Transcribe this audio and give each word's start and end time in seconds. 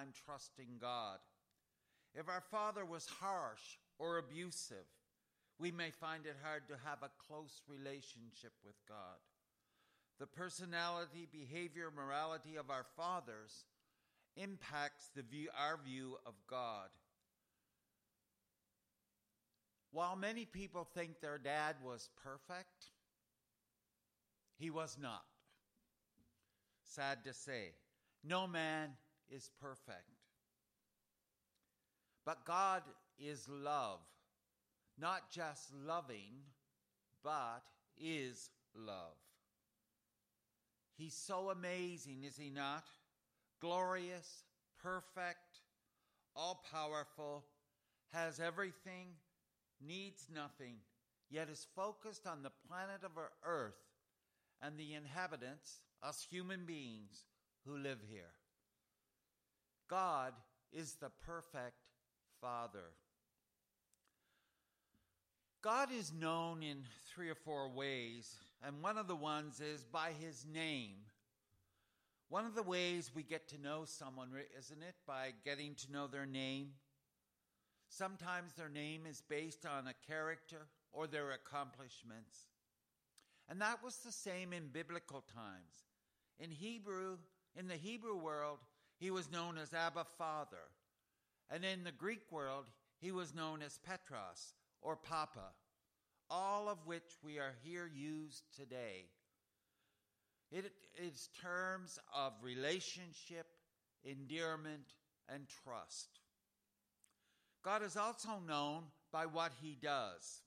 time 0.00 0.12
trusting 0.24 0.78
God. 0.80 1.18
If 2.14 2.28
our 2.28 2.42
father 2.50 2.84
was 2.84 3.06
harsh 3.20 3.78
or 3.98 4.18
abusive, 4.18 4.86
we 5.58 5.70
may 5.70 5.90
find 5.90 6.26
it 6.26 6.36
hard 6.42 6.62
to 6.68 6.74
have 6.84 6.98
a 7.02 7.10
close 7.26 7.62
relationship 7.68 8.52
with 8.64 8.76
God. 8.88 9.18
The 10.18 10.26
personality, 10.26 11.28
behavior, 11.30 11.90
morality 11.94 12.56
of 12.56 12.70
our 12.70 12.84
fathers 12.96 13.64
impacts 14.36 15.10
the 15.14 15.22
view, 15.22 15.48
our 15.58 15.78
view 15.84 16.16
of 16.26 16.34
God. 16.48 16.88
While 19.92 20.16
many 20.16 20.44
people 20.44 20.84
think 20.94 21.20
their 21.20 21.38
dad 21.38 21.76
was 21.84 22.08
perfect, 22.22 22.86
he 24.56 24.70
was 24.70 24.96
not. 25.00 25.24
Sad 26.84 27.24
to 27.24 27.32
say, 27.32 27.72
no 28.22 28.46
man 28.46 28.90
is 29.30 29.50
perfect. 29.60 30.04
But 32.24 32.44
God 32.44 32.82
is 33.18 33.48
love, 33.48 34.00
not 34.98 35.30
just 35.30 35.72
loving, 35.86 36.42
but 37.22 37.62
is 37.98 38.50
love. 38.74 39.16
He's 40.96 41.14
so 41.14 41.50
amazing, 41.50 42.24
is 42.24 42.36
he 42.36 42.50
not? 42.50 42.84
Glorious, 43.60 44.44
perfect, 44.82 45.60
all 46.36 46.62
powerful, 46.70 47.44
has 48.12 48.40
everything 48.40 49.08
needs 49.80 50.26
nothing, 50.34 50.76
yet 51.30 51.48
is 51.48 51.66
focused 51.74 52.26
on 52.26 52.42
the 52.42 52.52
planet 52.68 53.02
of 53.02 53.16
our 53.16 53.30
earth 53.44 53.80
and 54.62 54.76
the 54.76 54.94
inhabitants, 54.94 55.80
us 56.02 56.26
human 56.30 56.64
beings 56.66 57.24
who 57.66 57.76
live 57.76 58.00
here. 58.10 58.32
God 59.90 60.34
is 60.72 60.94
the 60.94 61.10
perfect 61.26 61.82
Father. 62.40 62.94
God 65.62 65.88
is 65.92 66.12
known 66.12 66.62
in 66.62 66.84
three 67.12 67.28
or 67.28 67.34
four 67.34 67.68
ways, 67.68 68.36
and 68.64 68.82
one 68.82 68.96
of 68.96 69.08
the 69.08 69.16
ones 69.16 69.60
is 69.60 69.84
by 69.84 70.12
his 70.18 70.46
name. 70.50 70.94
One 72.28 72.46
of 72.46 72.54
the 72.54 72.62
ways 72.62 73.10
we 73.12 73.24
get 73.24 73.48
to 73.48 73.60
know 73.60 73.82
someone, 73.84 74.28
isn't 74.56 74.82
it? 74.82 74.94
By 75.08 75.32
getting 75.44 75.74
to 75.74 75.92
know 75.92 76.06
their 76.06 76.24
name. 76.24 76.68
Sometimes 77.88 78.52
their 78.52 78.68
name 78.68 79.02
is 79.10 79.24
based 79.28 79.66
on 79.66 79.88
a 79.88 80.06
character 80.06 80.68
or 80.92 81.08
their 81.08 81.32
accomplishments. 81.32 82.46
And 83.48 83.60
that 83.60 83.82
was 83.82 83.96
the 83.96 84.12
same 84.12 84.52
in 84.52 84.68
biblical 84.68 85.24
times. 85.34 85.88
In 86.38 86.52
Hebrew, 86.52 87.18
in 87.58 87.66
the 87.66 87.74
Hebrew 87.74 88.16
world, 88.16 88.60
he 89.00 89.10
was 89.10 89.32
known 89.32 89.56
as 89.56 89.72
Abba 89.72 90.04
Father. 90.18 90.68
And 91.50 91.64
in 91.64 91.82
the 91.82 91.90
Greek 91.90 92.30
world, 92.30 92.66
he 93.00 93.10
was 93.10 93.34
known 93.34 93.62
as 93.62 93.78
Petros 93.78 94.54
or 94.82 94.94
Papa, 94.94 95.54
all 96.28 96.68
of 96.68 96.86
which 96.86 97.16
we 97.24 97.38
are 97.38 97.54
here 97.64 97.90
used 97.92 98.44
today. 98.54 99.06
It 100.52 100.70
is 101.02 101.30
terms 101.40 101.98
of 102.14 102.34
relationship, 102.42 103.46
endearment, 104.04 104.94
and 105.28 105.46
trust. 105.64 106.20
God 107.64 107.82
is 107.82 107.96
also 107.96 108.42
known 108.46 108.84
by 109.12 109.26
what 109.26 109.52
he 109.62 109.78
does. 109.80 110.42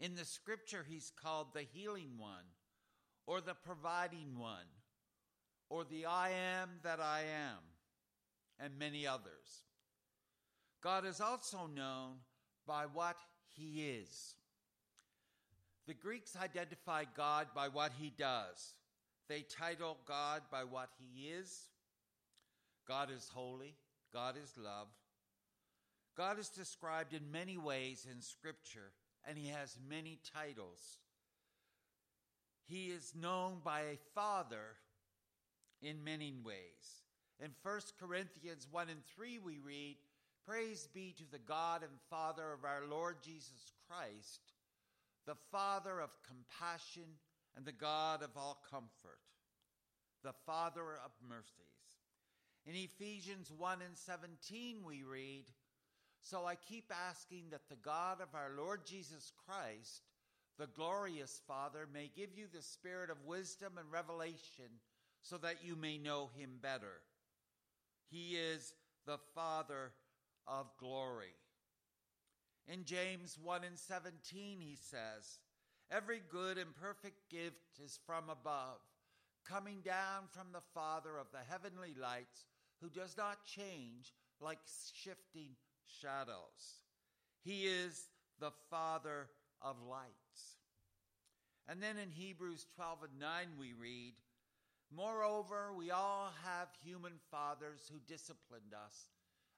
In 0.00 0.14
the 0.14 0.24
scripture, 0.24 0.86
he's 0.88 1.12
called 1.22 1.48
the 1.52 1.66
healing 1.74 2.12
one, 2.18 2.54
or 3.26 3.40
the 3.40 3.54
providing 3.54 4.38
one, 4.38 4.66
or 5.70 5.84
the 5.84 6.06
I 6.06 6.30
am 6.30 6.68
that 6.82 7.00
I 7.00 7.20
am, 7.20 7.58
and 8.58 8.78
many 8.78 9.06
others. 9.06 9.64
God 10.82 11.04
is 11.04 11.20
also 11.20 11.68
known 11.74 12.16
by 12.66 12.84
what 12.92 13.16
he 13.56 13.88
is. 13.88 14.34
The 15.86 15.94
Greeks 15.94 16.36
identify 16.36 17.04
God 17.16 17.48
by 17.54 17.68
what 17.68 17.92
he 17.98 18.12
does. 18.16 18.74
They 19.28 19.42
title 19.42 19.98
God 20.06 20.42
by 20.50 20.64
what 20.64 20.90
he 20.98 21.28
is. 21.28 21.68
God 22.86 23.10
is 23.14 23.30
holy, 23.34 23.74
God 24.12 24.36
is 24.42 24.52
love, 24.56 24.88
God 26.16 26.38
is 26.38 26.48
described 26.48 27.12
in 27.12 27.30
many 27.30 27.58
ways 27.58 28.06
in 28.10 28.22
Scripture, 28.22 28.92
and 29.26 29.36
he 29.36 29.48
has 29.48 29.76
many 29.88 30.18
titles. 30.34 30.98
He 32.66 32.86
is 32.86 33.12
known 33.14 33.58
by 33.62 33.80
a 33.80 33.98
father 34.14 34.76
in 35.82 36.04
many 36.04 36.34
ways. 36.44 37.04
In 37.40 37.50
1 37.62 37.80
Corinthians 38.00 38.66
1 38.70 38.88
and 38.88 39.04
3, 39.14 39.38
we 39.38 39.58
read, 39.58 39.96
Praise 40.46 40.88
be 40.92 41.14
to 41.18 41.30
the 41.30 41.38
God 41.38 41.82
and 41.82 42.00
Father 42.10 42.52
of 42.52 42.64
our 42.64 42.82
Lord 42.88 43.16
Jesus 43.22 43.72
Christ, 43.86 44.40
the 45.26 45.36
Father 45.52 46.00
of 46.00 46.10
compassion 46.26 47.18
and 47.56 47.64
the 47.64 47.72
God 47.72 48.22
of 48.22 48.30
all 48.36 48.58
comfort, 48.70 49.20
the 50.24 50.32
Father 50.46 50.98
of 51.04 51.10
mercies. 51.28 51.52
In 52.66 52.74
Ephesians 52.74 53.52
1 53.56 53.78
and 53.86 53.96
17, 53.96 54.78
we 54.84 55.02
read, 55.02 55.44
so 56.20 56.44
I 56.44 56.56
keep 56.56 56.92
asking 57.08 57.50
that 57.50 57.68
the 57.68 57.76
God 57.76 58.20
of 58.20 58.34
our 58.34 58.50
Lord 58.56 58.84
Jesus 58.84 59.32
Christ, 59.46 60.02
the 60.58 60.66
glorious 60.66 61.40
Father, 61.46 61.86
may 61.92 62.10
give 62.14 62.30
you 62.36 62.46
the 62.52 62.62
spirit 62.62 63.10
of 63.10 63.24
wisdom 63.24 63.74
and 63.78 63.90
revelation 63.90 64.80
so 65.22 65.36
that 65.38 65.64
you 65.64 65.76
may 65.76 65.98
know 65.98 66.30
him 66.36 66.58
better. 66.60 67.02
He 68.10 68.36
is 68.36 68.72
the 69.06 69.18
Father 69.34 69.92
of 70.46 70.66
glory. 70.78 71.34
In 72.66 72.84
James 72.84 73.38
1 73.42 73.64
and 73.64 73.78
17, 73.78 74.60
he 74.60 74.76
says, 74.76 75.38
Every 75.90 76.20
good 76.30 76.58
and 76.58 76.74
perfect 76.76 77.30
gift 77.30 77.80
is 77.82 77.98
from 78.06 78.24
above, 78.28 78.80
coming 79.48 79.80
down 79.84 80.24
from 80.30 80.48
the 80.52 80.62
Father 80.74 81.16
of 81.18 81.28
the 81.32 81.44
heavenly 81.50 81.94
lights, 82.00 82.44
who 82.82 82.90
does 82.90 83.16
not 83.16 83.44
change 83.44 84.12
like 84.40 84.58
shifting 84.92 85.56
shadows. 86.00 86.82
He 87.42 87.64
is 87.64 88.08
the 88.38 88.52
Father 88.70 89.28
of 89.62 89.76
lights. 89.88 90.58
And 91.66 91.82
then 91.82 91.96
in 91.96 92.10
Hebrews 92.10 92.66
12 92.76 92.98
and 93.04 93.20
9, 93.20 93.46
we 93.58 93.72
read, 93.72 94.14
Moreover, 94.94 95.72
we 95.76 95.90
all 95.90 96.32
have 96.44 96.68
human 96.82 97.12
fathers 97.30 97.90
who 97.92 97.98
disciplined 98.06 98.72
us, 98.74 99.10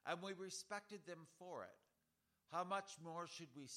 and 0.05 0.21
we 0.21 0.33
respected 0.33 1.01
them 1.05 1.25
for 1.39 1.63
it. 1.63 1.69
How 2.51 2.63
much 2.65 2.91
more 3.03 3.27
should 3.27 3.47
we 3.55 3.67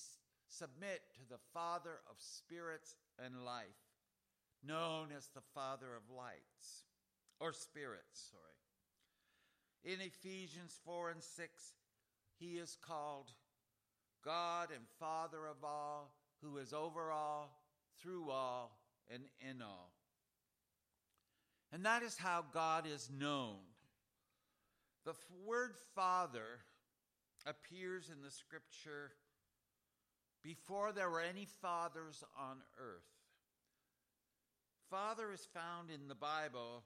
submit 0.48 1.00
to 1.15 1.28
the 1.28 1.38
Father 1.53 2.00
of 2.10 2.16
spirits 2.19 2.97
and 3.25 3.44
life, 3.44 3.66
known 4.66 5.09
as 5.16 5.28
the 5.28 5.42
Father 5.54 5.94
of 5.97 6.15
lights, 6.15 6.84
or 7.41 7.53
spirits, 7.53 8.31
sorry. 8.31 9.94
In 9.94 10.00
Ephesians 10.00 10.81
4 10.84 11.10
and 11.10 11.22
6, 11.22 11.72
he 12.38 12.56
is 12.56 12.76
called 12.81 13.31
God 14.25 14.71
and 14.75 14.84
Father 14.98 15.47
of 15.47 15.62
all, 15.62 16.15
who 16.42 16.56
is 16.56 16.72
over 16.72 17.12
all, 17.12 17.62
through 18.00 18.31
all, 18.31 18.78
and 19.12 19.22
in 19.41 19.62
all. 19.62 19.94
And 21.74 21.84
that 21.86 22.04
is 22.04 22.16
how 22.16 22.44
God 22.54 22.86
is 22.86 23.10
known. 23.18 23.56
The 25.04 25.14
word 25.44 25.72
Father 25.96 26.60
appears 27.44 28.10
in 28.14 28.22
the 28.22 28.30
scripture 28.30 29.10
before 30.44 30.92
there 30.92 31.10
were 31.10 31.20
any 31.20 31.48
fathers 31.60 32.22
on 32.38 32.58
earth. 32.78 33.02
Father 34.88 35.32
is 35.32 35.48
found 35.52 35.90
in 35.90 36.06
the 36.06 36.14
Bible 36.14 36.84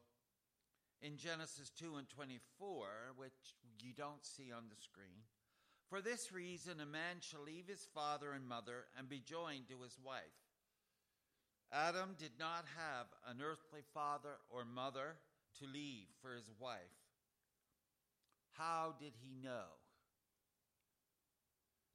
in 1.03 1.19
Genesis 1.19 1.71
2 1.79 1.97
and 1.97 2.09
24, 2.09 2.87
which 3.17 3.57
you 3.81 3.93
don't 3.93 4.25
see 4.25 4.51
on 4.51 4.65
the 4.71 4.83
screen. 4.83 5.21
For 5.91 6.01
this 6.01 6.33
reason, 6.33 6.81
a 6.81 6.87
man 6.87 7.17
shall 7.21 7.43
leave 7.43 7.69
his 7.69 7.87
father 7.95 8.33
and 8.33 8.49
mother 8.49 8.87
and 8.97 9.07
be 9.07 9.21
joined 9.21 9.69
to 9.69 9.83
his 9.83 9.99
wife. 10.03 10.48
Adam 11.73 12.15
did 12.19 12.33
not 12.39 12.65
have 12.77 13.07
an 13.29 13.43
earthly 13.43 13.83
father 13.93 14.37
or 14.51 14.65
mother 14.65 15.17
to 15.59 15.67
leave 15.67 16.07
for 16.23 16.35
his 16.35 16.51
wife. 16.59 16.79
How 18.53 18.95
did 18.99 19.13
he 19.23 19.37
know? 19.43 19.67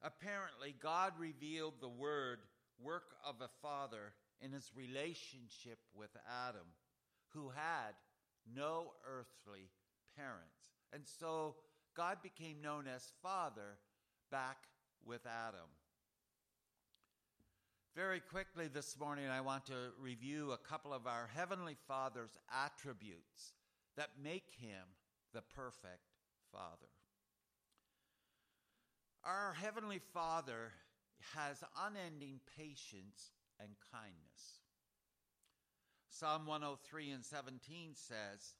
Apparently, 0.02 0.74
God 0.80 1.12
revealed 1.18 1.74
the 1.80 1.88
word 1.88 2.38
work 2.82 3.14
of 3.26 3.36
a 3.40 3.48
father 3.62 4.12
in 4.40 4.52
his 4.52 4.70
relationship 4.76 5.78
with 5.94 6.10
Adam, 6.46 6.66
who 7.28 7.48
had 7.48 7.94
no 8.54 8.92
earthly 9.06 9.70
parents. 10.16 10.72
And 10.92 11.02
so 11.18 11.56
God 11.96 12.18
became 12.22 12.60
known 12.60 12.86
as 12.86 13.12
Father 13.22 13.78
back 14.30 14.58
with 15.04 15.26
Adam. 15.26 15.68
Very 17.96 18.18
quickly 18.18 18.66
this 18.66 18.98
morning, 18.98 19.26
I 19.28 19.40
want 19.40 19.66
to 19.66 19.92
review 20.00 20.50
a 20.50 20.68
couple 20.68 20.92
of 20.92 21.06
our 21.06 21.30
Heavenly 21.32 21.76
Father's 21.86 22.36
attributes 22.52 23.54
that 23.96 24.08
make 24.20 24.50
him 24.58 24.82
the 25.32 25.42
perfect 25.54 26.10
Father. 26.50 26.90
Our 29.22 29.52
Heavenly 29.52 30.00
Father 30.12 30.72
has 31.36 31.62
unending 31.86 32.40
patience 32.58 33.30
and 33.60 33.70
kindness. 33.92 34.58
Psalm 36.10 36.46
103 36.46 37.10
and 37.10 37.24
17 37.24 37.92
says, 37.94 38.54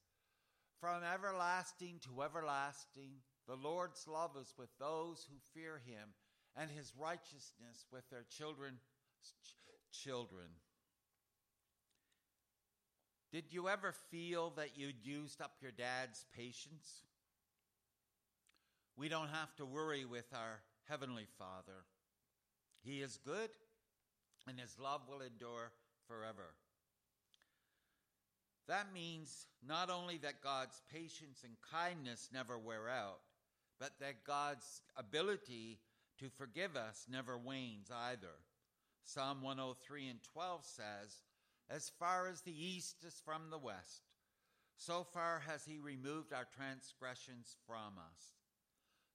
From 0.78 1.02
everlasting 1.02 1.98
to 2.04 2.22
everlasting, 2.22 3.14
the 3.48 3.56
Lord's 3.56 4.06
love 4.06 4.36
is 4.40 4.54
with 4.56 4.70
those 4.78 5.26
who 5.28 5.60
fear 5.60 5.82
him, 5.84 6.10
and 6.56 6.70
his 6.70 6.92
righteousness 6.96 7.86
with 7.90 8.08
their 8.10 8.24
children's 8.30 8.86
ch- 9.42 10.02
children. 10.04 10.48
Did 13.32 13.44
you 13.50 13.68
ever 13.68 13.92
feel 14.10 14.50
that 14.56 14.76
you'd 14.76 15.04
used 15.04 15.40
up 15.40 15.56
your 15.60 15.72
dad's 15.72 16.24
patience? 16.36 17.02
We 18.96 19.08
don't 19.08 19.28
have 19.28 19.54
to 19.56 19.66
worry 19.66 20.04
with 20.04 20.26
our 20.32 20.60
Heavenly 20.88 21.26
Father. 21.36 21.84
He 22.84 23.00
is 23.00 23.18
good, 23.24 23.50
and 24.46 24.60
His 24.60 24.78
love 24.78 25.00
will 25.08 25.20
endure 25.20 25.72
forever. 26.06 26.54
That 28.68 28.92
means 28.94 29.46
not 29.66 29.90
only 29.90 30.18
that 30.18 30.40
God's 30.42 30.80
patience 30.92 31.42
and 31.44 31.54
kindness 31.70 32.30
never 32.32 32.58
wear 32.58 32.88
out, 32.88 33.20
but 33.80 33.92
that 34.00 34.24
God's 34.24 34.82
ability 34.96 35.80
to 36.18 36.30
forgive 36.30 36.76
us 36.76 37.06
never 37.10 37.36
wanes 37.36 37.90
either. 37.92 38.36
Psalm 39.04 39.42
103 39.42 40.08
and 40.08 40.18
12 40.32 40.64
says, 40.64 41.20
As 41.68 41.92
far 41.98 42.26
as 42.26 42.40
the 42.40 42.64
east 42.64 43.04
is 43.06 43.20
from 43.24 43.50
the 43.50 43.58
west, 43.58 44.02
so 44.76 45.06
far 45.12 45.42
has 45.46 45.64
He 45.64 45.78
removed 45.78 46.32
our 46.32 46.46
transgressions 46.56 47.56
from 47.66 47.98
us. 47.98 48.34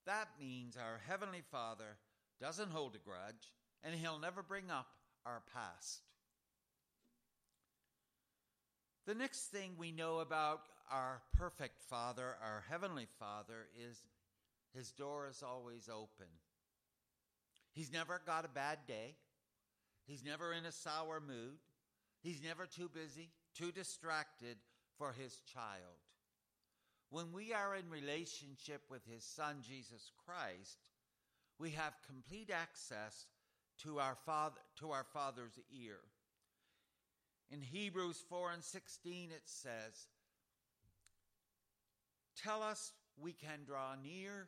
That 0.06 0.30
means 0.40 0.78
our 0.78 1.02
Heavenly 1.08 1.44
Father 1.52 1.98
doesn't 2.40 2.72
hold 2.72 2.96
a 2.96 3.00
grudge, 3.00 3.54
and 3.84 3.96
He'll 3.96 4.20
never 4.20 4.44
bring 4.44 4.70
up 4.70 4.88
our 5.26 5.42
past. 5.54 6.02
The 9.06 9.16
next 9.16 9.48
thing 9.48 9.72
we 9.78 9.92
know 9.92 10.20
about 10.20 10.62
our 10.92 11.22
perfect 11.36 11.82
Father, 11.82 12.36
our 12.44 12.64
Heavenly 12.70 13.08
Father, 13.20 13.68
is 13.90 14.04
His 14.76 14.92
door 14.92 15.28
is 15.28 15.44
always 15.44 15.90
open. 15.90 16.28
He's 17.72 17.92
never 17.92 18.22
got 18.26 18.46
a 18.46 18.50
bad 18.50 18.80
day. 18.88 19.16
He's 20.10 20.26
never 20.26 20.54
in 20.54 20.66
a 20.66 20.72
sour 20.72 21.22
mood. 21.22 21.60
He's 22.22 22.42
never 22.42 22.66
too 22.66 22.90
busy, 22.90 23.30
too 23.56 23.72
distracted 23.72 24.58
for 24.98 25.14
His 25.14 25.40
child. 25.54 26.02
When 27.12 27.32
we 27.32 27.54
are 27.54 27.76
in 27.76 27.88
relationship 27.92 28.82
with 28.90 29.02
His 29.06 29.24
Son, 29.24 29.58
Jesus 29.62 30.12
Christ, 30.26 30.80
we 31.60 31.70
have 31.72 31.94
complete 32.08 32.50
access 32.52 33.28
to 33.84 34.00
our 34.00 34.18
Father, 34.26 34.60
to 34.80 34.90
our 34.92 35.06
Father's 35.14 35.60
ear. 35.72 36.00
In 37.52 37.62
Hebrews 37.62 38.24
4 38.30 38.54
and 38.54 38.64
16, 38.64 39.30
it 39.30 39.44
says, 39.46 40.08
Tell 42.36 42.64
us 42.64 42.94
we 43.16 43.34
can 43.34 43.60
draw 43.64 43.94
near 44.04 44.48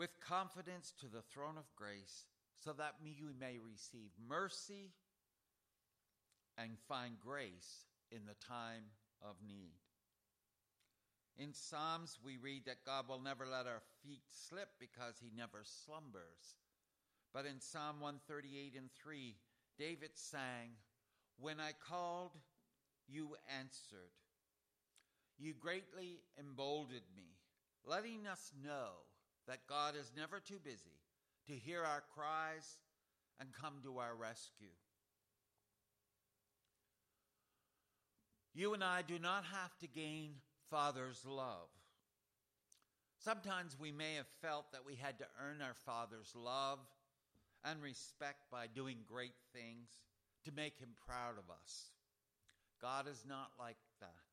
with 0.00 0.18
confidence 0.26 0.94
to 0.98 1.04
the 1.08 1.20
throne 1.20 1.58
of 1.58 1.76
grace 1.76 2.24
so 2.64 2.72
that 2.72 2.94
we 3.02 3.14
may 3.38 3.58
receive 3.58 4.08
mercy 4.26 4.92
and 6.56 6.78
find 6.88 7.20
grace 7.20 7.84
in 8.10 8.20
the 8.24 8.46
time 8.48 8.84
of 9.20 9.34
need. 9.46 9.76
In 11.36 11.52
Psalms, 11.52 12.18
we 12.24 12.38
read 12.38 12.64
that 12.64 12.86
God 12.86 13.10
will 13.10 13.20
never 13.20 13.44
let 13.44 13.66
our 13.66 13.82
feet 14.02 14.22
slip 14.26 14.70
because 14.80 15.16
he 15.20 15.30
never 15.36 15.64
slumbers. 15.64 16.56
But 17.34 17.44
in 17.44 17.60
Psalm 17.60 18.00
138 18.00 18.72
and 18.78 18.88
3, 19.04 19.36
David 19.78 20.12
sang, 20.14 20.70
When 21.38 21.60
I 21.60 21.72
called, 21.86 22.32
you 23.06 23.36
answered. 23.58 24.16
You 25.38 25.52
greatly 25.52 26.22
emboldened 26.38 27.12
me, 27.14 27.36
letting 27.84 28.26
us 28.26 28.50
know 28.64 29.09
that 29.50 29.66
God 29.68 29.96
is 30.00 30.12
never 30.16 30.38
too 30.38 30.60
busy 30.62 30.94
to 31.48 31.52
hear 31.52 31.82
our 31.82 32.04
cries 32.14 32.78
and 33.40 33.48
come 33.60 33.74
to 33.82 33.98
our 33.98 34.14
rescue. 34.14 34.68
You 38.54 38.74
and 38.74 38.84
I 38.84 39.02
do 39.02 39.18
not 39.18 39.42
have 39.46 39.76
to 39.80 39.88
gain 39.88 40.34
Father's 40.70 41.24
love. 41.26 41.68
Sometimes 43.18 43.76
we 43.78 43.90
may 43.90 44.14
have 44.14 44.28
felt 44.40 44.70
that 44.70 44.86
we 44.86 44.94
had 44.94 45.18
to 45.18 45.26
earn 45.44 45.60
our 45.60 45.74
Father's 45.84 46.32
love 46.36 46.78
and 47.64 47.82
respect 47.82 48.52
by 48.52 48.68
doing 48.72 48.98
great 49.08 49.34
things 49.52 49.88
to 50.44 50.52
make 50.52 50.78
him 50.78 50.90
proud 51.04 51.38
of 51.38 51.50
us. 51.50 51.86
God 52.80 53.08
is 53.08 53.24
not 53.28 53.50
like 53.58 53.76
that. 54.00 54.29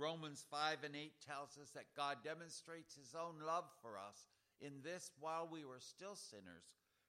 Romans 0.00 0.44
5 0.50 0.78
and 0.84 0.96
8 0.96 1.12
tells 1.26 1.58
us 1.60 1.70
that 1.74 1.94
God 1.96 2.18
demonstrates 2.24 2.94
his 2.94 3.14
own 3.14 3.44
love 3.46 3.64
for 3.82 3.98
us 3.98 4.28
in 4.60 4.72
this 4.82 5.10
while 5.20 5.48
we 5.50 5.64
were 5.64 5.80
still 5.80 6.14
sinners, 6.14 6.64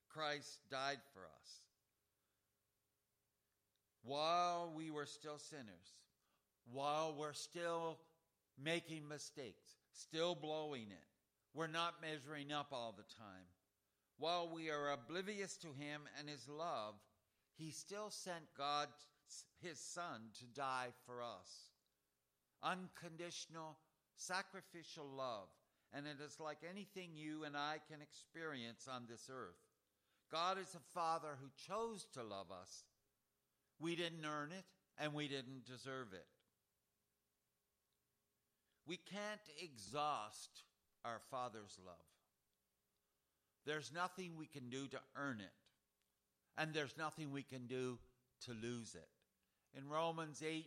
Christ 0.10 0.60
died 0.70 1.00
for 1.14 1.22
us. 1.22 1.50
While 4.04 4.74
we 4.76 4.92
were 4.92 5.06
still 5.06 5.38
sinners, 5.38 5.96
while 6.72 7.16
we're 7.18 7.34
still 7.34 8.00
making 8.62 9.08
mistakes, 9.08 9.78
still 9.94 10.36
blowing 10.36 10.88
it, 10.90 11.08
we're 11.54 11.68
not 11.68 12.02
measuring 12.02 12.52
up 12.52 12.68
all 12.72 12.96
the 12.98 13.16
time 13.16 13.48
while 14.22 14.48
we 14.54 14.70
are 14.70 14.92
oblivious 14.92 15.58
to 15.58 15.68
him 15.70 16.02
and 16.20 16.30
his 16.30 16.48
love, 16.48 16.94
he 17.58 17.72
still 17.72 18.12
sent 18.12 18.44
God, 18.56 18.88
his 19.64 19.80
son, 19.80 20.22
to 20.38 20.46
die 20.46 20.90
for 21.08 21.24
us. 21.24 21.71
Unconditional, 22.64 23.78
sacrificial 24.16 25.06
love. 25.06 25.48
And 25.94 26.08
it 26.08 26.24
is 26.24 26.40
like 26.40 26.60
anything 26.70 27.10
you 27.16 27.44
and 27.44 27.58
I 27.58 27.78
can 27.90 28.02
experience 28.02 28.88
on 28.90 29.04
this 29.10 29.30
earth. 29.30 29.60
God 30.32 30.58
is 30.58 30.74
a 30.76 30.94
father 30.94 31.38
who 31.42 31.50
chose 31.68 32.08
to 32.14 32.24
love 32.24 32.48
us. 32.52 32.86
We 33.80 33.96
didn't 33.96 34.26
earn 34.26 34.52
it 34.52 34.64
and 34.98 35.14
we 35.14 35.28
didn't 35.28 35.66
deserve 35.66 36.14
it. 36.14 36.26
We 38.88 38.98
can't 38.98 39.42
exhaust 39.62 40.64
our 41.06 41.20
Father's 41.30 41.78
love. 41.86 41.96
There's 43.66 43.92
nothing 43.94 44.32
we 44.38 44.48
can 44.48 44.70
do 44.70 44.88
to 44.88 45.00
earn 45.16 45.40
it, 45.40 45.54
and 46.58 46.74
there's 46.74 46.98
nothing 46.98 47.32
we 47.32 47.44
can 47.44 47.68
do 47.68 48.00
to 48.46 48.52
lose 48.52 48.96
it. 48.96 49.08
In 49.78 49.88
Romans 49.88 50.42
8 50.46 50.66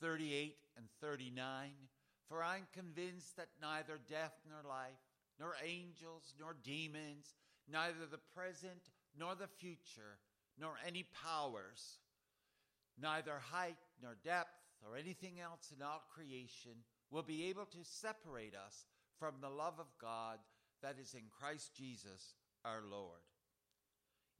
38 0.00 0.56
and 0.76 0.86
39, 1.00 1.70
for 2.28 2.42
I'm 2.42 2.66
convinced 2.72 3.36
that 3.36 3.48
neither 3.60 3.98
death 4.08 4.34
nor 4.48 4.68
life, 4.68 5.00
nor 5.38 5.54
angels 5.64 6.34
nor 6.38 6.56
demons, 6.64 7.34
neither 7.70 8.06
the 8.10 8.20
present 8.34 8.90
nor 9.18 9.34
the 9.34 9.46
future, 9.46 10.18
nor 10.58 10.72
any 10.86 11.04
powers, 11.24 11.98
neither 13.00 13.38
height 13.50 13.76
nor 14.02 14.16
depth 14.24 14.48
or 14.86 14.96
anything 14.96 15.40
else 15.40 15.72
in 15.74 15.82
all 15.82 16.02
creation 16.14 16.72
will 17.10 17.22
be 17.22 17.48
able 17.48 17.66
to 17.66 17.78
separate 17.82 18.54
us 18.54 18.86
from 19.18 19.34
the 19.40 19.50
love 19.50 19.78
of 19.78 19.86
God 20.00 20.38
that 20.82 20.96
is 21.00 21.14
in 21.14 21.22
Christ 21.30 21.74
Jesus 21.74 22.34
our 22.64 22.82
Lord. 22.90 23.20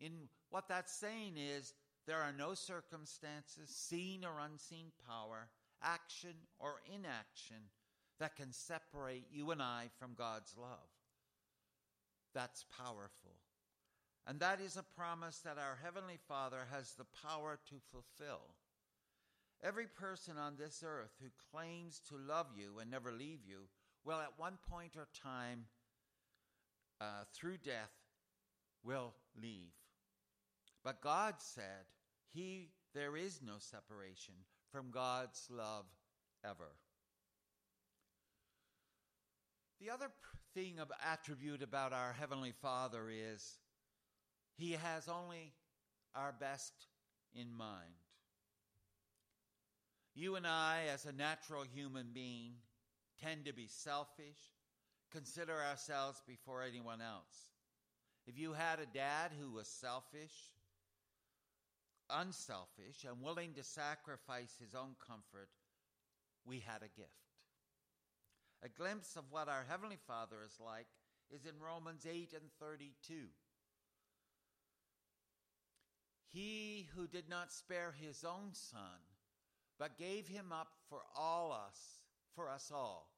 In 0.00 0.28
what 0.50 0.68
that's 0.68 0.92
saying 0.92 1.34
is, 1.36 1.72
there 2.06 2.22
are 2.22 2.32
no 2.36 2.54
circumstances, 2.54 3.68
seen 3.68 4.24
or 4.24 4.38
unseen 4.38 4.92
power, 5.08 5.48
action 5.82 6.34
or 6.58 6.80
inaction, 6.86 7.56
that 8.18 8.36
can 8.36 8.52
separate 8.52 9.26
you 9.30 9.50
and 9.50 9.60
I 9.60 9.90
from 9.98 10.14
God's 10.16 10.54
love. 10.56 10.88
That's 12.34 12.64
powerful. 12.76 13.36
And 14.26 14.40
that 14.40 14.60
is 14.60 14.76
a 14.76 14.82
promise 14.82 15.38
that 15.38 15.58
our 15.58 15.78
Heavenly 15.82 16.18
Father 16.26 16.66
has 16.72 16.94
the 16.94 17.06
power 17.26 17.58
to 17.68 17.74
fulfill. 17.90 18.40
Every 19.62 19.86
person 19.86 20.36
on 20.36 20.56
this 20.56 20.82
earth 20.86 21.12
who 21.20 21.28
claims 21.50 22.00
to 22.08 22.16
love 22.16 22.46
you 22.56 22.78
and 22.80 22.90
never 22.90 23.12
leave 23.12 23.40
you 23.46 23.68
will 24.04 24.20
at 24.20 24.38
one 24.38 24.58
point 24.70 24.96
or 24.96 25.08
time 25.22 25.64
uh, 27.00 27.24
through 27.34 27.58
death 27.58 27.92
will 28.84 29.14
leave. 29.40 29.72
But 30.84 31.00
God 31.00 31.34
said, 31.38 31.86
He 32.36 32.68
there 32.94 33.16
is 33.16 33.40
no 33.42 33.54
separation 33.58 34.34
from 34.70 34.90
God's 34.90 35.48
love 35.50 35.86
ever. 36.44 36.68
The 39.80 39.88
other 39.88 40.08
thing 40.52 40.78
of 40.78 40.92
attribute 41.02 41.62
about 41.62 41.94
our 41.94 42.12
heavenly 42.12 42.52
Father 42.60 43.08
is 43.10 43.56
he 44.58 44.72
has 44.72 45.08
only 45.08 45.54
our 46.14 46.34
best 46.38 46.74
in 47.34 47.54
mind. 47.54 47.94
You 50.14 50.36
and 50.36 50.46
I, 50.46 50.84
as 50.92 51.06
a 51.06 51.12
natural 51.12 51.64
human 51.64 52.08
being, 52.12 52.52
tend 53.22 53.46
to 53.46 53.54
be 53.54 53.66
selfish, 53.66 54.52
consider 55.10 55.54
ourselves 55.54 56.22
before 56.26 56.62
anyone 56.62 57.00
else. 57.00 57.50
If 58.26 58.38
you 58.38 58.52
had 58.52 58.78
a 58.78 58.86
dad 58.86 59.30
who 59.38 59.52
was 59.52 59.68
selfish, 59.68 60.32
unselfish, 62.10 63.04
and 63.08 63.22
willing 63.22 63.54
to 63.54 63.62
sacrifice 63.62 64.54
his 64.60 64.74
own 64.74 64.96
comfort, 65.06 65.48
we 66.44 66.60
had 66.60 66.82
a 66.82 66.96
gift. 66.96 67.10
A 68.62 68.68
glimpse 68.68 69.16
of 69.16 69.24
what 69.30 69.48
our 69.48 69.64
Heavenly 69.68 69.98
Father 70.06 70.36
is 70.44 70.58
like 70.64 70.86
is 71.30 71.44
in 71.44 71.60
Romans 71.60 72.06
8 72.08 72.32
and 72.32 72.50
32. 72.60 73.14
He 76.32 76.88
who 76.94 77.06
did 77.06 77.28
not 77.28 77.52
spare 77.52 77.94
his 78.00 78.24
own 78.24 78.52
son, 78.52 79.00
but 79.78 79.98
gave 79.98 80.26
him 80.28 80.52
up 80.52 80.68
for 80.88 81.00
all 81.16 81.52
us, 81.52 82.00
for 82.34 82.50
us 82.50 82.70
all, 82.74 83.10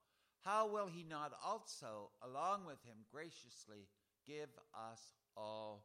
how 0.45 0.68
will 0.68 0.87
he 0.87 1.04
not 1.04 1.33
also, 1.45 2.11
along 2.23 2.64
with 2.64 2.83
him, 2.85 2.97
graciously 3.12 3.88
give 4.26 4.49
us 4.75 5.02
all 5.37 5.85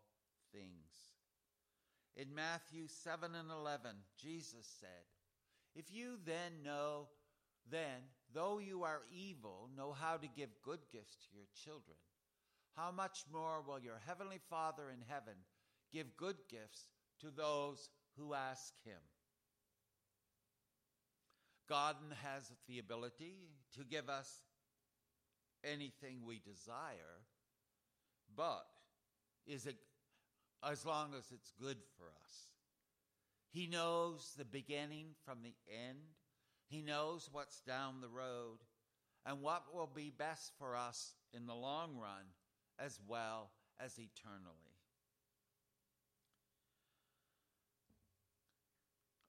things? 0.54 1.14
In 2.16 2.36
Matthew 2.36 2.88
7 2.88 3.32
and 3.34 3.50
11, 3.50 3.92
Jesus 4.22 4.68
said, 4.80 5.04
If 5.76 5.92
you 5.92 6.18
then 6.26 6.64
know, 6.64 7.08
then, 7.72 8.02
though 8.34 8.60
you 8.60 8.84
are 8.84 9.02
evil, 9.12 9.70
know 9.76 9.94
how 9.94 10.18
to 10.18 10.28
give 10.28 10.50
good 10.64 10.80
gifts 10.92 11.18
to 11.24 11.36
your 11.36 11.48
children, 11.64 11.98
how 12.76 12.92
much 12.92 13.24
more 13.32 13.64
will 13.66 13.80
your 13.80 14.00
heavenly 14.06 14.40
Father 14.50 14.92
in 14.92 15.04
heaven 15.08 15.34
give 15.92 16.18
good 16.18 16.38
gifts 16.50 16.86
to 17.22 17.32
those 17.32 17.90
who 18.18 18.34
ask 18.34 18.74
him? 18.86 19.00
God 21.68 21.96
has 22.22 22.52
the 22.68 22.78
ability 22.78 23.36
to 23.78 23.84
give 23.84 24.10
us 24.10 24.30
anything 25.64 26.20
we 26.26 26.40
desire, 26.40 27.24
but 28.36 28.66
is 29.48 29.66
it 29.66 29.78
as 30.70 30.86
long 30.86 31.10
as 31.18 31.26
it's 31.32 31.52
good 31.60 31.78
for 31.98 32.06
us? 32.06 32.48
He 33.50 33.68
knows 33.68 34.34
the 34.38 34.46
beginning 34.46 35.08
from 35.26 35.40
the 35.44 35.56
end. 35.70 36.00
He 36.68 36.82
knows 36.82 37.30
what's 37.32 37.62
down 37.62 38.02
the 38.02 38.10
road 38.10 38.60
and 39.26 39.42
what 39.42 39.74
will 39.74 39.90
be 39.94 40.10
best 40.10 40.54
for 40.58 40.76
us 40.76 41.14
in 41.34 41.46
the 41.46 41.54
long 41.54 41.98
run 41.98 42.26
as 42.80 43.00
well 43.08 43.52
as 43.80 44.00
eternally. 44.00 44.74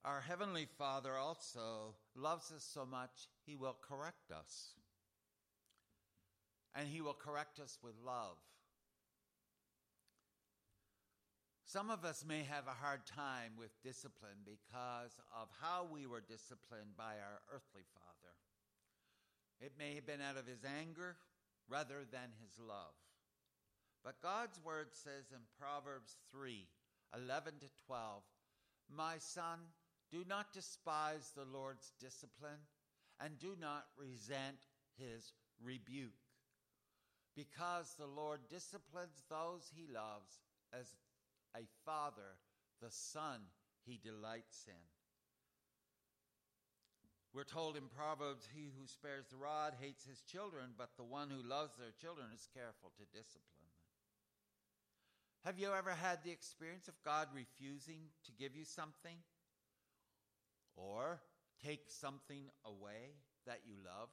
Our 0.04 0.20
Heavenly 0.20 0.66
Father 0.78 1.16
also 1.16 1.94
loves 2.14 2.52
us 2.52 2.62
so 2.62 2.84
much, 2.84 3.28
He 3.46 3.56
will 3.56 3.76
correct 3.80 4.30
us. 4.30 4.74
And 6.74 6.88
He 6.88 7.00
will 7.00 7.14
correct 7.14 7.58
us 7.58 7.78
with 7.82 7.94
love. 8.04 8.36
Some 11.74 11.90
of 11.90 12.04
us 12.04 12.24
may 12.24 12.44
have 12.44 12.68
a 12.68 12.80
hard 12.80 13.04
time 13.04 13.58
with 13.58 13.82
discipline 13.82 14.46
because 14.46 15.18
of 15.34 15.48
how 15.60 15.88
we 15.90 16.06
were 16.06 16.20
disciplined 16.20 16.94
by 16.96 17.18
our 17.18 17.42
earthly 17.50 17.82
father. 17.98 18.34
It 19.58 19.72
may 19.76 19.96
have 19.96 20.06
been 20.06 20.22
out 20.22 20.36
of 20.36 20.46
his 20.46 20.62
anger 20.62 21.16
rather 21.68 22.06
than 22.12 22.30
his 22.38 22.60
love. 22.62 22.94
But 24.04 24.22
God's 24.22 24.60
word 24.62 24.90
says 24.92 25.34
in 25.34 25.50
Proverbs 25.58 26.14
3 26.30 26.64
11 27.12 27.54
to 27.58 27.66
12, 27.88 28.22
My 28.94 29.18
son, 29.18 29.58
do 30.12 30.22
not 30.28 30.52
despise 30.52 31.32
the 31.34 31.50
Lord's 31.52 31.90
discipline, 31.98 32.70
and 33.18 33.36
do 33.40 33.56
not 33.60 33.86
resent 33.98 34.62
his 34.96 35.32
rebuke, 35.60 36.22
because 37.34 37.96
the 37.98 38.06
Lord 38.06 38.46
disciplines 38.48 39.24
those 39.28 39.72
he 39.74 39.92
loves 39.92 40.38
as 40.72 40.94
a 41.56 41.66
father 41.84 42.38
the 42.80 42.90
son 42.90 43.40
he 43.86 43.98
delights 44.02 44.66
in. 44.68 44.84
We're 47.32 47.44
told 47.44 47.76
in 47.76 47.90
Proverbs, 47.90 48.46
He 48.54 48.70
who 48.78 48.86
spares 48.86 49.26
the 49.30 49.36
rod 49.36 49.74
hates 49.80 50.04
his 50.06 50.22
children, 50.22 50.70
but 50.78 50.90
the 50.96 51.02
one 51.02 51.30
who 51.30 51.42
loves 51.42 51.74
their 51.76 51.90
children 52.00 52.28
is 52.32 52.48
careful 52.54 52.92
to 52.96 53.04
discipline 53.10 53.42
them. 53.58 53.82
Have 55.44 55.58
you 55.58 55.74
ever 55.74 55.90
had 55.90 56.22
the 56.22 56.30
experience 56.30 56.86
of 56.86 56.94
God 57.04 57.28
refusing 57.34 58.14
to 58.24 58.32
give 58.38 58.54
you 58.54 58.64
something? 58.64 59.18
or 60.76 61.20
take 61.64 61.84
something 61.88 62.50
away 62.64 63.14
that 63.46 63.60
you 63.66 63.74
loved. 63.84 64.12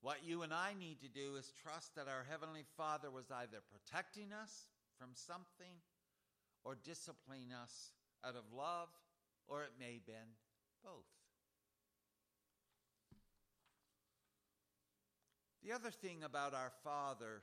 What 0.00 0.24
you 0.24 0.42
and 0.42 0.52
I 0.52 0.74
need 0.78 1.00
to 1.00 1.08
do 1.08 1.36
is 1.36 1.52
trust 1.62 1.96
that 1.96 2.08
our 2.08 2.24
Heavenly 2.28 2.64
Father 2.76 3.10
was 3.10 3.30
either 3.30 3.58
protecting 3.66 4.32
us 4.32 4.70
from 4.98 5.10
something 5.14 5.80
or 6.64 6.76
discipline 6.84 7.52
us 7.62 7.92
out 8.24 8.34
of 8.34 8.44
love, 8.52 8.88
or 9.46 9.62
it 9.62 9.72
may 9.78 9.94
have 9.94 10.06
been 10.06 10.36
both. 10.84 11.06
The 15.62 15.72
other 15.72 15.90
thing 15.90 16.22
about 16.24 16.54
our 16.54 16.72
Father, 16.82 17.42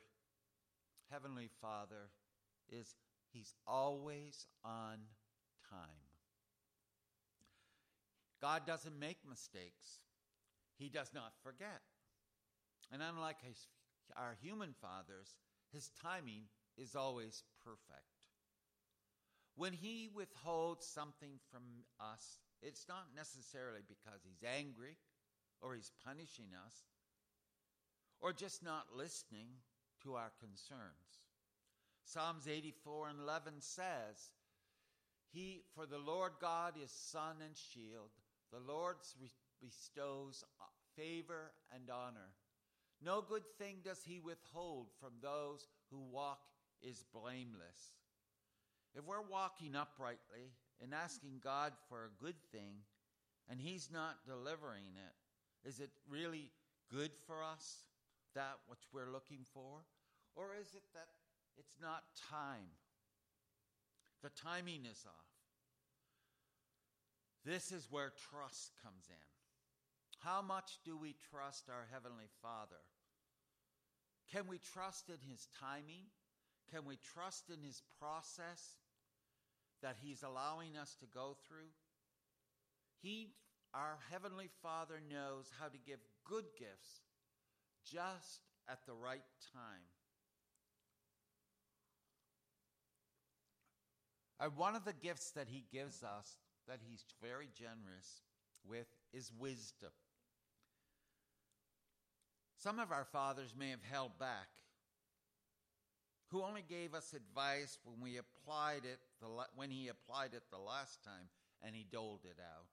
Heavenly 1.11 1.49
Father, 1.61 2.09
is 2.69 2.95
He's 3.35 3.53
always 3.67 4.47
on 4.63 4.97
time. 5.69 6.05
God 8.41 8.65
doesn't 8.65 8.97
make 8.97 9.17
mistakes. 9.27 9.99
He 10.77 10.87
does 10.87 11.11
not 11.13 11.33
forget. 11.43 11.81
And 12.93 13.01
unlike 13.01 13.37
his, 13.45 13.67
our 14.15 14.37
human 14.41 14.73
fathers, 14.81 15.35
his 15.73 15.91
timing 16.01 16.43
is 16.77 16.95
always 16.95 17.43
perfect. 17.63 18.05
When 19.55 19.73
he 19.73 20.09
withholds 20.13 20.85
something 20.85 21.39
from 21.51 21.63
us, 21.99 22.39
it's 22.61 22.85
not 22.89 23.07
necessarily 23.15 23.81
because 23.87 24.21
he's 24.23 24.43
angry 24.43 24.97
or 25.61 25.75
he's 25.75 25.91
punishing 26.03 26.49
us 26.65 26.73
or 28.19 28.33
just 28.33 28.63
not 28.63 28.87
listening 28.95 29.47
to 30.03 30.15
our 30.15 30.31
concerns. 30.39 31.23
Psalms 32.03 32.47
84 32.47 33.09
and 33.09 33.19
11 33.19 33.53
says, 33.59 34.31
he, 35.31 35.63
for 35.73 35.85
the 35.85 35.97
Lord 35.97 36.33
God 36.39 36.73
is 36.81 36.91
sun 36.91 37.37
and 37.43 37.55
shield. 37.55 38.11
The 38.51 38.59
Lord 38.59 38.97
bestows 39.61 40.43
favor 40.95 41.51
and 41.73 41.89
honor. 41.89 42.31
No 43.03 43.21
good 43.21 43.43
thing 43.57 43.77
does 43.83 44.01
he 44.05 44.19
withhold 44.19 44.87
from 44.99 45.13
those 45.21 45.67
who 45.91 45.99
walk 45.99 46.39
is 46.85 47.03
blameless. 47.13 47.97
If 48.93 49.05
we're 49.05 49.21
walking 49.21 49.75
uprightly 49.75 50.53
and 50.81 50.93
asking 50.93 51.41
God 51.43 51.73
for 51.89 52.05
a 52.05 52.23
good 52.23 52.41
thing 52.51 52.85
and 53.49 53.59
he's 53.59 53.89
not 53.91 54.25
delivering 54.25 54.95
it, 54.95 55.67
is 55.67 55.79
it 55.79 55.89
really 56.09 56.51
good 56.93 57.11
for 57.25 57.43
us, 57.43 57.85
that 58.35 58.59
which 58.67 58.83
we're 58.93 59.11
looking 59.11 59.45
for? 59.53 59.83
Or 60.35 60.49
is 60.59 60.75
it 60.75 60.83
that 60.93 61.07
it's 61.57 61.77
not 61.81 62.03
time? 62.29 62.69
The 64.21 64.29
timing 64.29 64.85
is 64.85 65.03
off. 65.07 65.35
This 67.45 67.71
is 67.71 67.87
where 67.91 68.11
trust 68.31 68.71
comes 68.83 69.07
in. 69.09 69.25
How 70.19 70.41
much 70.41 70.79
do 70.83 70.97
we 70.97 71.15
trust 71.29 71.69
our 71.69 71.87
Heavenly 71.91 72.29
Father? 72.41 72.81
Can 74.31 74.47
we 74.47 74.57
trust 74.57 75.09
in 75.09 75.29
His 75.29 75.47
timing? 75.59 76.05
Can 76.71 76.85
we 76.85 76.97
trust 77.13 77.49
in 77.49 77.61
His 77.63 77.81
process 77.99 78.75
that 79.81 79.97
He's 80.01 80.23
allowing 80.23 80.77
us 80.77 80.95
to 80.99 81.05
go 81.05 81.37
through? 81.47 81.71
He, 83.01 83.33
our 83.73 83.97
Heavenly 84.11 84.49
Father, 84.61 85.01
knows 85.09 85.51
how 85.59 85.67
to 85.67 85.77
give 85.85 85.99
good 86.23 86.45
gifts 86.57 87.01
just 87.85 88.41
at 88.67 88.85
the 88.85 88.93
right 88.93 89.23
time. 89.53 89.85
And 94.39 94.57
one 94.57 94.75
of 94.75 94.85
the 94.85 94.93
gifts 94.93 95.31
that 95.31 95.47
He 95.47 95.63
gives 95.71 96.03
us 96.03 96.35
that 96.67 96.79
he's 96.87 97.05
very 97.21 97.49
generous 97.57 98.21
with 98.67 98.87
is 99.13 99.31
wisdom. 99.37 99.91
Some 102.57 102.79
of 102.79 102.91
our 102.91 103.05
fathers 103.05 103.53
may 103.57 103.69
have 103.69 103.83
held 103.83 104.17
back, 104.17 104.47
who 106.35 106.43
only 106.43 106.65
gave 106.67 106.93
us 106.93 107.13
advice 107.13 107.77
when 107.85 108.01
we 108.01 108.17
applied 108.17 108.83
it 108.83 108.99
the, 109.21 109.27
when 109.55 109.71
he 109.71 109.87
applied 109.87 110.33
it 110.33 110.43
the 110.51 110.59
last 110.59 111.01
time 111.01 111.29
and 111.63 111.73
he 111.73 111.85
doled 111.89 112.25
it 112.25 112.37
out. 112.41 112.67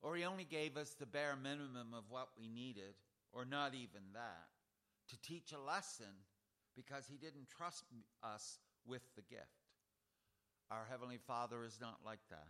Or 0.00 0.16
he 0.16 0.24
only 0.24 0.44
gave 0.44 0.78
us 0.78 0.96
the 0.98 1.04
bare 1.04 1.36
minimum 1.36 1.92
of 1.92 2.04
what 2.08 2.28
we 2.38 2.48
needed, 2.48 2.94
or 3.30 3.44
not 3.44 3.74
even 3.74 4.00
that, 4.14 4.48
to 5.10 5.20
teach 5.20 5.52
a 5.52 5.60
lesson 5.60 6.24
because 6.74 7.04
he 7.06 7.18
didn't 7.18 7.50
trust 7.54 7.84
us 8.22 8.58
with 8.86 9.02
the 9.14 9.22
gift. 9.22 9.44
Our 10.70 10.86
Heavenly 10.88 11.18
Father 11.26 11.62
is 11.66 11.78
not 11.78 11.98
like 12.06 12.24
that. 12.30 12.48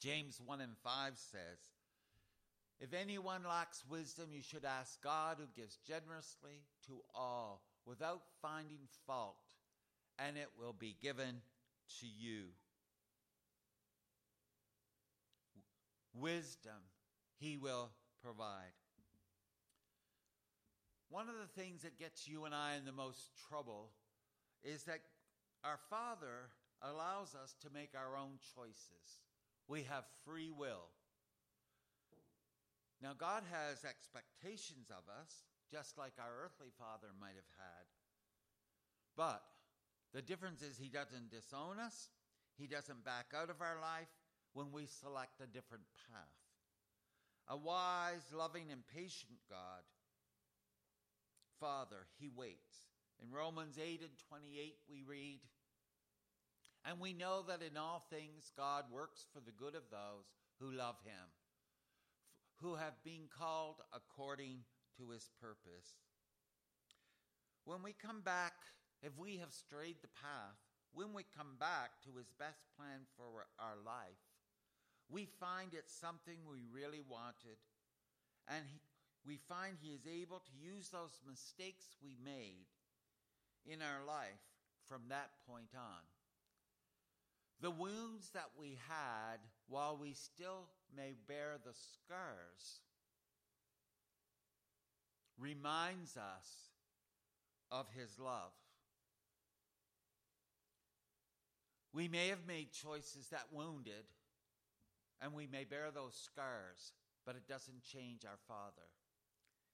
James 0.00 0.40
1 0.46 0.60
and 0.60 0.76
5 0.84 1.14
says, 1.16 1.58
If 2.78 2.94
anyone 2.94 3.42
lacks 3.42 3.82
wisdom, 3.90 4.28
you 4.30 4.42
should 4.42 4.64
ask 4.64 5.02
God 5.02 5.38
who 5.40 5.60
gives 5.60 5.76
generously 5.84 6.62
to 6.86 7.00
all 7.12 7.62
without 7.86 8.22
finding 8.42 8.88
fault, 9.06 9.36
and 10.18 10.36
it 10.36 10.48
will 10.58 10.72
be 10.72 10.96
given 11.02 11.42
to 12.00 12.06
you. 12.06 12.44
Wisdom 16.14 16.72
he 17.38 17.56
will 17.56 17.90
provide. 18.22 18.74
One 21.08 21.28
of 21.28 21.34
the 21.40 21.60
things 21.60 21.82
that 21.82 21.98
gets 21.98 22.28
you 22.28 22.44
and 22.44 22.54
I 22.54 22.76
in 22.76 22.84
the 22.84 22.92
most 22.92 23.30
trouble 23.48 23.90
is 24.62 24.84
that 24.84 25.00
our 25.64 25.78
Father 25.88 26.50
allows 26.82 27.34
us 27.34 27.56
to 27.62 27.68
make 27.72 27.90
our 27.94 28.16
own 28.16 28.38
choices. 28.54 29.20
We 29.66 29.82
have 29.84 30.04
free 30.24 30.50
will. 30.50 30.88
Now, 33.02 33.12
God 33.18 33.42
has 33.50 33.84
expectations 33.84 34.90
of 34.90 35.04
us, 35.20 35.32
just 35.70 35.96
like 35.96 36.12
our 36.18 36.44
earthly 36.44 36.70
father 36.78 37.08
might 37.20 37.38
have 37.38 37.52
had. 37.56 37.86
But 39.16 39.42
the 40.12 40.22
difference 40.22 40.62
is, 40.62 40.76
He 40.76 40.88
doesn't 40.88 41.30
disown 41.30 41.78
us, 41.78 42.10
He 42.58 42.66
doesn't 42.66 43.04
back 43.04 43.32
out 43.34 43.50
of 43.50 43.60
our 43.60 43.80
life 43.80 44.10
when 44.52 44.72
we 44.72 44.86
select 44.86 45.40
a 45.40 45.46
different 45.46 45.84
path. 46.10 46.40
A 47.48 47.56
wise, 47.56 48.22
loving, 48.34 48.70
and 48.70 48.82
patient 48.94 49.38
God, 49.48 49.82
Father, 51.58 52.06
He 52.18 52.28
waits. 52.28 52.90
In 53.22 53.30
Romans 53.30 53.78
8 53.78 54.00
and 54.00 54.16
28, 54.28 54.76
we 54.88 55.02
read, 55.02 55.40
and 56.84 56.98
we 56.98 57.12
know 57.12 57.44
that 57.48 57.60
in 57.62 57.76
all 57.76 58.02
things 58.08 58.50
God 58.56 58.84
works 58.90 59.26
for 59.32 59.40
the 59.40 59.52
good 59.52 59.74
of 59.74 59.90
those 59.90 60.24
who 60.58 60.72
love 60.72 60.96
him, 61.04 61.28
who 62.62 62.76
have 62.76 63.02
been 63.04 63.28
called 63.38 63.76
according 63.92 64.60
to 65.00 65.10
his 65.10 65.28
purpose. 65.40 65.96
When 67.64 67.82
we 67.82 67.92
come 67.96 68.20
back, 68.20 68.52
if 69.02 69.16
we 69.16 69.38
have 69.38 69.52
strayed 69.52 69.96
the 70.02 70.12
path, 70.20 70.60
when 70.92 71.14
we 71.14 71.24
come 71.36 71.56
back 71.58 71.96
to 72.04 72.16
his 72.16 72.28
best 72.38 72.60
plan 72.76 73.08
for 73.16 73.48
our 73.58 73.80
life, 73.84 74.20
we 75.08 75.26
find 75.40 75.72
it's 75.72 75.92
something 75.92 76.36
we 76.44 76.62
really 76.72 77.00
wanted, 77.08 77.58
and 78.46 78.64
he, 78.70 78.80
we 79.26 79.38
find 79.48 79.76
he 79.80 79.92
is 79.92 80.06
able 80.06 80.38
to 80.38 80.54
use 80.60 80.88
those 80.88 81.18
mistakes 81.28 81.96
we 82.02 82.16
made 82.24 82.68
in 83.66 83.82
our 83.82 84.04
life 84.06 84.44
from 84.86 85.02
that 85.08 85.30
point 85.48 85.74
on. 85.74 86.02
The 87.60 87.70
wounds 87.70 88.30
that 88.32 88.50
we 88.58 88.78
had 88.88 89.38
while 89.68 89.98
we 90.00 90.14
still 90.14 90.68
may 90.96 91.14
bear 91.28 91.58
the 91.62 91.74
scars 91.74 92.80
reminds 95.40 96.16
us 96.16 96.70
of 97.72 97.86
his 97.96 98.18
love. 98.18 98.52
We 101.92 102.06
may 102.06 102.28
have 102.28 102.46
made 102.46 102.72
choices 102.72 103.28
that 103.30 103.46
wounded, 103.50 104.06
and 105.20 105.34
we 105.34 105.48
may 105.50 105.64
bear 105.64 105.90
those 105.90 106.14
scars, 106.14 106.92
but 107.26 107.34
it 107.34 107.48
doesn't 107.48 107.82
change 107.82 108.24
our 108.24 108.38
Father. 108.46 108.86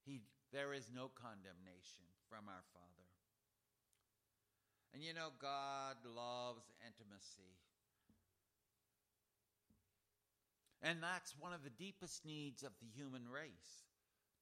He, 0.06 0.22
there 0.52 0.72
is 0.72 0.90
no 0.94 1.10
condemnation 1.14 2.08
from 2.30 2.48
our 2.48 2.64
Father. 2.72 2.86
And 4.94 5.02
you 5.02 5.12
know, 5.12 5.28
God 5.40 5.96
loves 6.06 6.64
intimacy. 6.86 7.58
And 10.82 11.02
that's 11.02 11.34
one 11.38 11.52
of 11.52 11.64
the 11.64 11.70
deepest 11.70 12.24
needs 12.24 12.62
of 12.62 12.72
the 12.80 12.88
human 12.94 13.28
race 13.28 13.85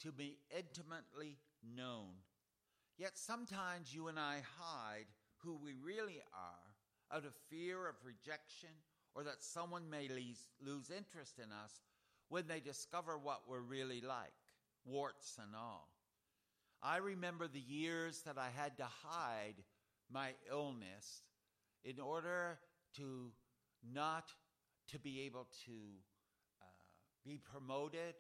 to 0.05 0.13
be 0.13 0.37
intimately 0.57 1.39
known. 1.77 2.13
Yet 2.99 3.13
sometimes 3.15 3.95
you 3.95 4.09
and 4.09 4.19
I 4.19 4.43
hide 4.59 5.07
who 5.39 5.59
we 5.63 5.73
really 5.83 6.21
are 6.33 7.17
out 7.17 7.25
of 7.25 7.35
fear 7.51 7.89
of 7.89 7.97
rejection 8.05 8.69
or 9.15 9.25
that 9.25 9.43
someone 9.43 9.89
may 9.89 10.09
lose 10.09 10.91
interest 10.91 11.39
in 11.39 11.51
us 11.53 11.81
when 12.29 12.47
they 12.47 12.61
discover 12.61 13.17
what 13.17 13.43
we're 13.49 13.61
really 13.61 14.01
like, 14.01 14.33
warts 14.85 15.39
and 15.43 15.55
all. 15.57 15.89
I 16.83 16.99
remember 16.99 17.49
the 17.49 17.61
years 17.61 18.23
that 18.27 18.37
I 18.37 18.49
had 18.55 18.77
to 18.77 18.87
hide 19.03 19.63
my 20.13 20.31
illness 20.51 21.23
in 21.85 21.99
order 21.99 22.59
to 22.97 23.31
not 23.93 24.31
to 24.89 24.99
be 24.99 25.23
able 25.23 25.47
to 25.67 25.73
uh, 26.61 26.67
be 27.25 27.39
promoted, 27.39 28.15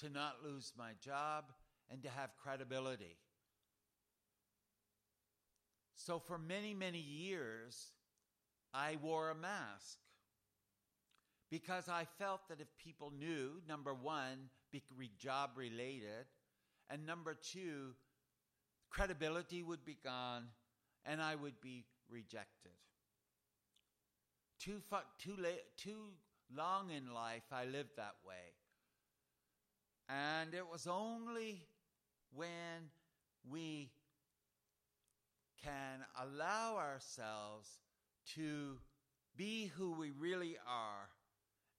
to 0.00 0.08
not 0.08 0.36
lose 0.44 0.72
my 0.76 0.92
job, 1.00 1.44
and 1.90 2.02
to 2.02 2.08
have 2.08 2.30
credibility. 2.42 3.16
So, 5.94 6.18
for 6.18 6.38
many, 6.38 6.74
many 6.74 6.98
years, 6.98 7.92
I 8.72 8.96
wore 9.02 9.30
a 9.30 9.34
mask 9.34 9.98
because 11.50 11.88
I 11.88 12.06
felt 12.18 12.48
that 12.48 12.60
if 12.60 12.66
people 12.78 13.12
knew, 13.16 13.62
number 13.68 13.94
one, 13.94 14.50
job 15.18 15.50
related, 15.56 16.26
and 16.90 17.06
number 17.06 17.34
two, 17.34 17.94
credibility 18.90 19.62
would 19.62 19.84
be 19.84 19.96
gone 20.02 20.44
and 21.06 21.22
I 21.22 21.34
would 21.34 21.60
be 21.60 21.84
rejected. 22.10 22.72
Too, 24.58 24.82
too, 25.18 25.36
late, 25.38 25.62
too 25.76 26.14
long 26.54 26.90
in 26.90 27.12
life, 27.14 27.44
I 27.52 27.64
lived 27.64 27.96
that 27.96 28.16
way. 28.26 28.52
And 30.08 30.54
it 30.54 30.66
was 30.70 30.86
only 30.86 31.66
when 32.32 32.90
we 33.48 33.90
can 35.62 36.04
allow 36.20 36.76
ourselves 36.76 37.68
to 38.34 38.78
be 39.36 39.66
who 39.76 39.92
we 39.92 40.10
really 40.10 40.56
are 40.68 41.08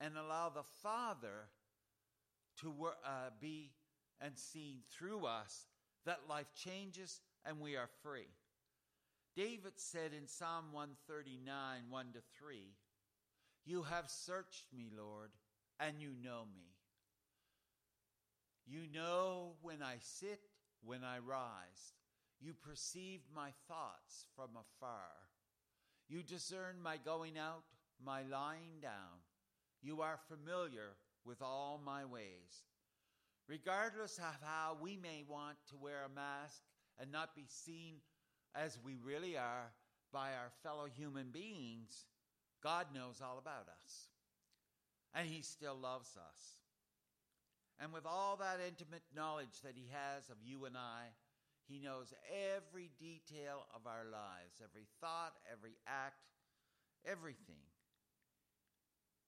and 0.02 0.18
allow 0.18 0.50
the 0.50 0.64
Father 0.82 1.50
to 2.62 2.74
uh, 3.06 3.30
be 3.40 3.72
and 4.22 4.38
seen 4.38 4.78
through 4.90 5.26
us 5.26 5.68
that 6.06 6.22
life 6.30 6.52
changes 6.56 7.22
and 7.46 7.60
we 7.60 7.76
are 7.76 7.90
free. 8.02 8.30
David 9.36 9.74
said 9.76 10.14
in 10.18 10.28
Psalm 10.28 10.72
139, 10.72 11.82
1 11.90 12.06
to 12.14 12.20
3, 12.40 12.58
you 13.66 13.84
have 13.84 14.10
searched 14.10 14.66
me, 14.74 14.90
Lord, 14.96 15.32
and 15.80 16.00
you 16.00 16.12
know 16.24 16.44
me. 16.56 16.75
You 18.66 18.82
know 18.94 19.54
when 19.62 19.82
I 19.84 19.96
sit, 20.00 20.40
when 20.84 21.04
I 21.04 21.20
rise. 21.20 21.94
You 22.40 22.54
perceive 22.54 23.22
my 23.34 23.50
thoughts 23.68 24.26
from 24.36 24.50
afar. 24.56 25.12
You 26.08 26.24
discern 26.24 26.82
my 26.82 26.98
going 26.98 27.38
out, 27.38 27.64
my 28.04 28.24
lying 28.24 28.80
down. 28.82 29.22
You 29.82 30.02
are 30.02 30.20
familiar 30.28 30.98
with 31.26 31.42
all 31.42 31.80
my 31.84 32.06
ways. 32.06 32.66
Regardless 33.48 34.18
of 34.18 34.36
how 34.42 34.78
we 34.82 34.98
may 34.98 35.24
want 35.28 35.58
to 35.70 35.78
wear 35.78 36.04
a 36.04 36.16
mask 36.16 36.62
and 37.00 37.12
not 37.12 37.36
be 37.36 37.46
seen 37.48 37.96
as 38.56 38.80
we 38.84 38.98
really 39.04 39.38
are 39.38 39.72
by 40.12 40.30
our 40.30 40.52
fellow 40.64 40.88
human 40.98 41.30
beings, 41.32 42.06
God 42.64 42.88
knows 42.94 43.22
all 43.22 43.38
about 43.38 43.68
us. 43.84 44.10
And 45.14 45.28
He 45.28 45.42
still 45.42 45.76
loves 45.76 46.18
us. 46.18 46.65
And 47.80 47.92
with 47.92 48.06
all 48.06 48.38
that 48.38 48.60
intimate 48.66 49.04
knowledge 49.16 49.62
that 49.64 49.74
He 49.76 49.90
has 49.92 50.30
of 50.30 50.38
you 50.44 50.66
and 50.66 50.78
I, 50.78 51.08
He 51.68 51.80
knows 51.80 52.14
every 52.56 52.90
detail 53.00 53.66
of 53.76 53.86
our 53.86 54.06
lives, 54.06 54.62
every 54.64 54.88
thought, 55.02 55.34
every 55.52 55.76
act, 55.88 56.24
everything. 57.06 57.64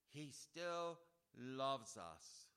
He 0.09 0.31
still 0.31 0.97
loves 1.37 1.97
us. 1.97 2.47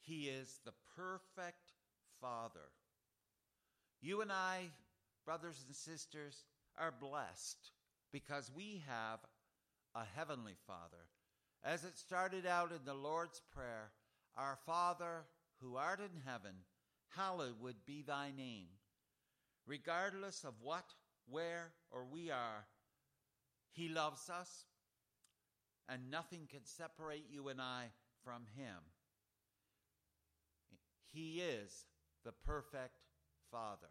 He 0.00 0.28
is 0.28 0.60
the 0.64 0.72
perfect 0.96 1.72
Father. 2.20 2.68
You 4.00 4.20
and 4.20 4.30
I, 4.30 4.70
brothers 5.24 5.62
and 5.66 5.74
sisters, 5.74 6.44
are 6.78 6.92
blessed 6.92 7.70
because 8.12 8.50
we 8.54 8.82
have 8.86 9.20
a 9.94 10.04
heavenly 10.16 10.56
Father. 10.66 11.06
As 11.64 11.84
it 11.84 11.96
started 11.96 12.44
out 12.44 12.72
in 12.72 12.84
the 12.84 12.94
Lord's 12.94 13.40
Prayer, 13.54 13.90
Our 14.36 14.58
Father 14.66 15.24
who 15.60 15.76
art 15.76 16.00
in 16.00 16.20
heaven, 16.26 16.52
hallowed 17.16 17.54
would 17.60 17.86
be 17.86 18.02
thy 18.02 18.30
name. 18.36 18.66
Regardless 19.66 20.44
of 20.44 20.52
what, 20.62 20.84
where, 21.26 21.72
or 21.90 22.04
we 22.04 22.30
are, 22.30 22.66
he 23.72 23.88
loves 23.88 24.28
us, 24.28 24.64
and 25.88 26.10
nothing 26.10 26.46
can 26.50 26.64
separate 26.64 27.24
you 27.30 27.48
and 27.48 27.60
I 27.62 27.86
from 28.22 28.42
him. 28.56 28.76
He 31.12 31.40
is 31.40 31.86
the 32.24 32.32
perfect 32.44 32.98
Father. 33.50 33.88